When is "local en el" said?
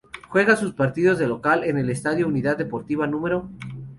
1.27-1.91